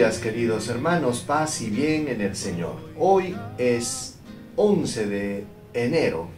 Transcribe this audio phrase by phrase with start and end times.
[0.00, 2.76] queridos hermanos, paz y bien en el Señor.
[2.98, 4.16] Hoy es
[4.56, 6.28] 11 de enero,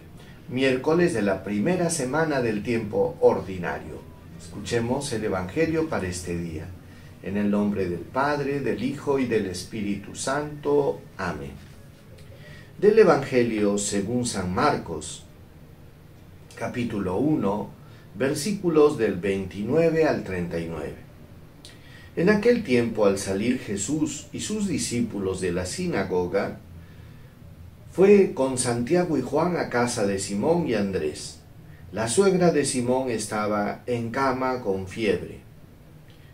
[0.49, 4.01] miércoles de la primera semana del tiempo ordinario.
[4.37, 6.67] Escuchemos el Evangelio para este día.
[7.23, 11.01] En el nombre del Padre, del Hijo y del Espíritu Santo.
[11.17, 11.53] Amén.
[12.81, 15.25] Del Evangelio según San Marcos,
[16.57, 17.71] capítulo 1,
[18.17, 21.12] versículos del 29 al 39.
[22.15, 26.59] En aquel tiempo, al salir Jesús y sus discípulos de la sinagoga,
[27.91, 31.39] fue con Santiago y Juan a casa de Simón y Andrés.
[31.91, 35.41] La suegra de Simón estaba en cama con fiebre.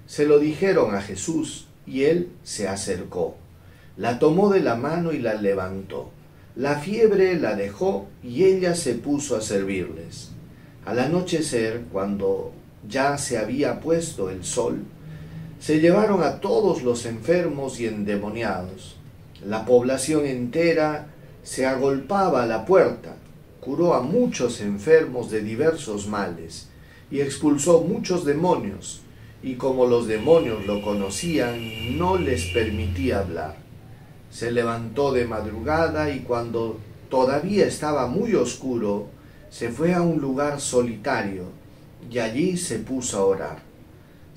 [0.06, 3.37] Se lo dijeron a Jesús y él se acercó.
[3.97, 6.11] La tomó de la mano y la levantó.
[6.56, 10.31] La fiebre la dejó y ella se puso a servirles.
[10.84, 12.53] Al anochecer, cuando
[12.89, 14.83] ya se había puesto el sol,
[15.59, 18.97] se llevaron a todos los enfermos y endemoniados.
[19.45, 21.09] La población entera
[21.42, 23.17] se agolpaba a la puerta,
[23.61, 26.69] curó a muchos enfermos de diversos males
[27.11, 29.00] y expulsó muchos demonios,
[29.42, 33.56] y como los demonios lo conocían, no les permitía hablar.
[34.31, 36.78] Se levantó de madrugada y cuando
[37.09, 39.09] todavía estaba muy oscuro,
[39.50, 41.45] se fue a un lugar solitario
[42.11, 43.68] y allí se puso a orar.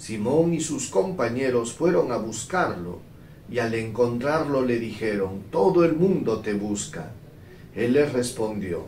[0.01, 3.01] Simón y sus compañeros fueron a buscarlo,
[3.51, 7.11] y al encontrarlo le dijeron, Todo el mundo te busca.
[7.75, 8.87] Él les respondió,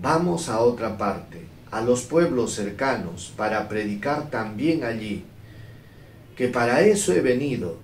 [0.00, 5.24] Vamos a otra parte, a los pueblos cercanos, para predicar también allí,
[6.36, 7.78] que para eso he venido.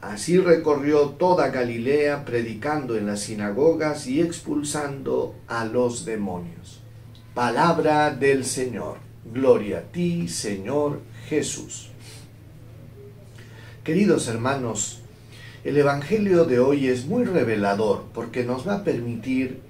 [0.00, 6.80] Así recorrió toda Galilea, predicando en las sinagogas y expulsando a los demonios.
[7.34, 8.96] Palabra del Señor.
[9.32, 11.89] Gloria a ti, Señor Jesús.
[13.84, 14.98] Queridos hermanos,
[15.64, 19.62] el Evangelio de hoy es muy revelador porque nos va a permitir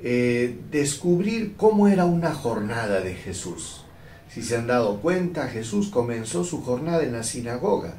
[0.00, 3.84] eh, descubrir cómo era una jornada de Jesús.
[4.32, 7.94] Si se han dado cuenta, Jesús comenzó su jornada en la sinagoga.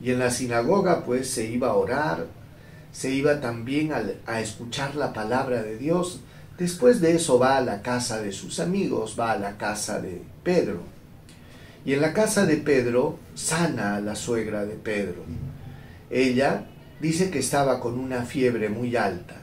[0.00, 2.28] Y en la sinagoga pues se iba a orar,
[2.92, 6.20] se iba también a, a escuchar la palabra de Dios.
[6.58, 10.22] Después de eso va a la casa de sus amigos, va a la casa de
[10.44, 10.99] Pedro
[11.84, 15.24] y en la casa de Pedro sana a la suegra de Pedro.
[16.10, 16.66] Ella
[17.00, 19.36] dice que estaba con una fiebre muy alta.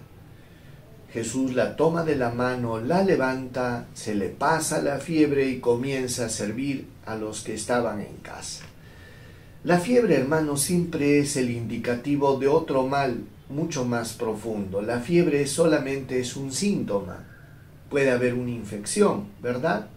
[1.11, 6.25] Jesús la toma de la mano, la levanta, se le pasa la fiebre y comienza
[6.25, 8.65] a servir a los que estaban en casa.
[9.63, 14.81] La fiebre, hermano, siempre es el indicativo de otro mal mucho más profundo.
[14.81, 17.25] La fiebre solamente es un síntoma.
[17.89, 19.87] Puede haber una infección, ¿verdad?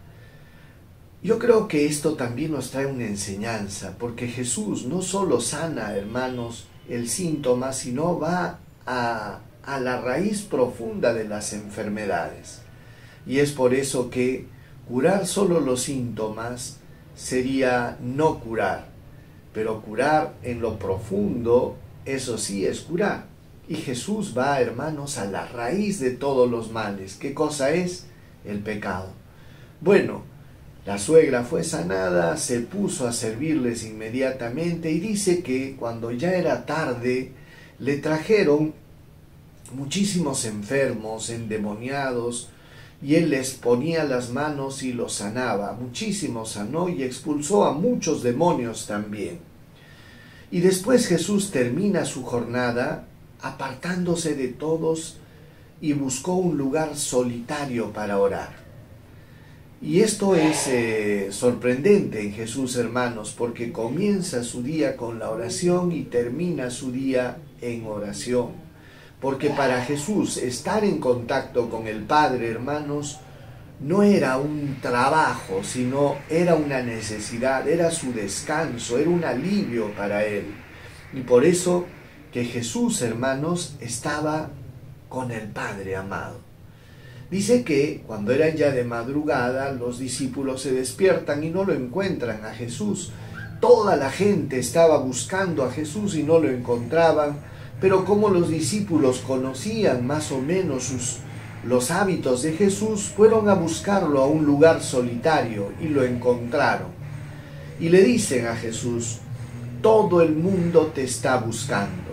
[1.22, 6.66] Yo creo que esto también nos trae una enseñanza, porque Jesús no solo sana, hermanos,
[6.88, 12.62] el síntoma, sino va a, a la raíz profunda de las enfermedades.
[13.26, 14.46] Y es por eso que
[14.88, 16.78] curar solo los síntomas
[17.14, 18.86] sería no curar,
[19.52, 21.76] pero curar en lo profundo,
[22.06, 23.26] eso sí es curar.
[23.68, 27.16] Y Jesús va, hermanos, a la raíz de todos los males.
[27.16, 28.06] ¿Qué cosa es?
[28.46, 29.12] El pecado.
[29.82, 30.29] Bueno,
[30.86, 36.64] la suegra fue sanada, se puso a servirles inmediatamente y dice que cuando ya era
[36.64, 37.32] tarde
[37.78, 38.72] le trajeron
[39.74, 42.48] muchísimos enfermos, endemoniados,
[43.02, 45.72] y él les ponía las manos y los sanaba.
[45.72, 49.38] Muchísimos sanó y expulsó a muchos demonios también.
[50.50, 53.06] Y después Jesús termina su jornada
[53.40, 55.16] apartándose de todos
[55.80, 58.59] y buscó un lugar solitario para orar.
[59.82, 65.90] Y esto es eh, sorprendente en Jesús, hermanos, porque comienza su día con la oración
[65.90, 68.48] y termina su día en oración.
[69.22, 73.20] Porque para Jesús estar en contacto con el Padre, hermanos,
[73.80, 80.26] no era un trabajo, sino era una necesidad, era su descanso, era un alivio para
[80.26, 80.44] él.
[81.14, 81.86] Y por eso
[82.32, 84.50] que Jesús, hermanos, estaba
[85.08, 86.49] con el Padre amado.
[87.30, 92.44] Dice que cuando eran ya de madrugada, los discípulos se despiertan y no lo encuentran
[92.44, 93.12] a Jesús.
[93.60, 97.36] Toda la gente estaba buscando a Jesús y no lo encontraban,
[97.80, 101.18] pero como los discípulos conocían más o menos sus,
[101.64, 106.88] los hábitos de Jesús, fueron a buscarlo a un lugar solitario y lo encontraron.
[107.78, 109.18] Y le dicen a Jesús,
[109.82, 112.10] todo el mundo te está buscando.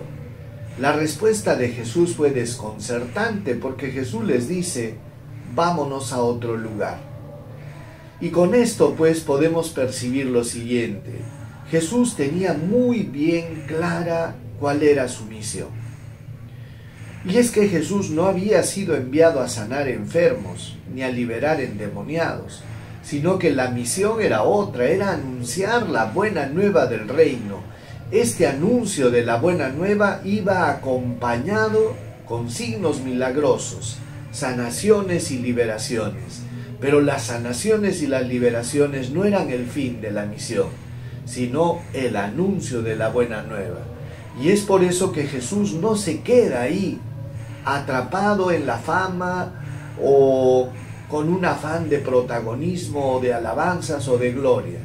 [0.79, 5.06] La respuesta de Jesús fue desconcertante porque Jesús les dice,
[5.53, 6.99] vámonos a otro lugar.
[8.19, 11.21] Y con esto pues podemos percibir lo siguiente.
[11.69, 15.69] Jesús tenía muy bien clara cuál era su misión.
[17.25, 22.61] Y es que Jesús no había sido enviado a sanar enfermos ni a liberar endemoniados,
[23.03, 27.59] sino que la misión era otra, era anunciar la buena nueva del reino.
[28.11, 31.95] Este anuncio de la buena nueva iba acompañado
[32.25, 33.97] con signos milagrosos,
[34.37, 36.43] sanaciones y liberaciones.
[36.79, 40.67] Pero las sanaciones y las liberaciones no eran el fin de la misión,
[41.25, 43.79] sino el anuncio de la buena nueva.
[44.39, 46.99] Y es por eso que Jesús no se queda ahí,
[47.65, 49.53] atrapado en la fama
[49.99, 50.69] o
[51.09, 54.79] con un afán de protagonismo o de alabanzas o de gloria.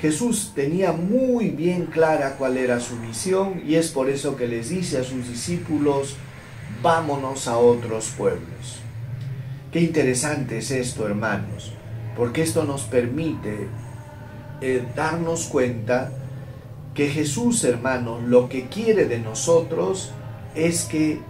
[0.00, 4.70] Jesús tenía muy bien clara cuál era su misión y es por eso que les
[4.70, 6.16] dice a sus discípulos,
[6.82, 8.80] vámonos a otros pueblos.
[9.72, 11.72] Qué interesante es esto, hermanos,
[12.16, 13.68] porque esto nos permite
[14.60, 16.10] eh, darnos cuenta
[16.94, 20.10] que Jesús, hermanos, lo que quiere de nosotros
[20.54, 21.20] es que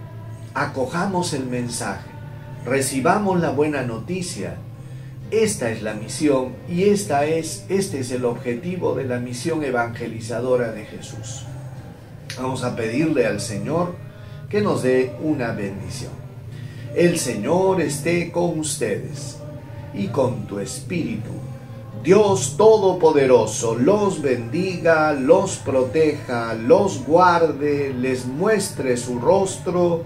[0.53, 2.09] acojamos el mensaje,
[2.65, 4.57] recibamos la buena noticia.
[5.29, 10.73] Esta es la misión y esta es, este es el objetivo de la misión evangelizadora
[10.73, 11.45] de Jesús.
[12.37, 13.95] Vamos a pedirle al Señor
[14.51, 16.11] que nos dé una bendición.
[16.93, 19.37] El Señor esté con ustedes
[19.93, 21.29] y con tu espíritu.
[22.03, 30.03] Dios Todopoderoso los bendiga, los proteja, los guarde, les muestre su rostro,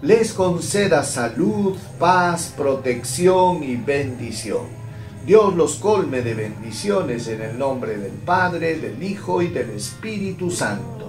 [0.00, 4.78] les conceda salud, paz, protección y bendición.
[5.26, 10.50] Dios los colme de bendiciones en el nombre del Padre, del Hijo y del Espíritu
[10.50, 11.07] Santo.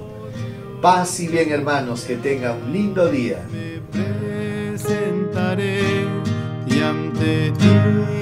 [0.81, 3.45] Paz y bien hermanos, que tengan un lindo día.
[3.91, 5.81] Presentaré
[6.67, 8.18] y ante ti